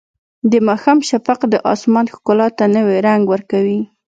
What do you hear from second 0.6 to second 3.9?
ماښام شفق د اسمان ښکلا ته نوی رنګ ورکوي.